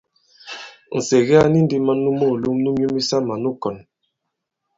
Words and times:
Nsège 0.97 1.35
a 1.43 1.45
ni 1.51 1.59
ndī 1.65 1.77
man 1.85 1.99
nu 2.03 2.11
moòlom 2.19 2.57
nu 2.63 2.69
myu 2.77 2.89
misamà 2.95 3.33
nu 3.43 3.51
kɔ̀n. 3.61 3.77